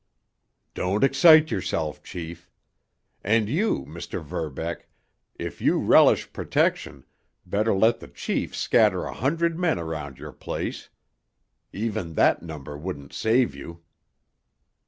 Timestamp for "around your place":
9.77-10.89